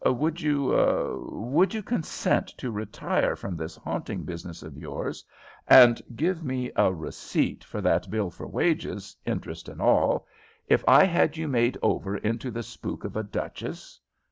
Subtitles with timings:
[0.03, 5.23] "Would you er would you consent to retire from this haunting business of yours,
[5.67, 10.25] and give me a receipt for that bill for wages, interest and all,
[10.67, 14.01] if I had you made over into the spook of a duchess?